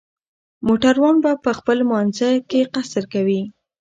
موټروان 0.67 1.15
به 1.23 1.31
په 1.43 1.51
خپل 1.57 1.75
لمانځه 1.83 2.29
کې 2.49 2.61
قصر 2.73 3.03
کوي 3.13 3.41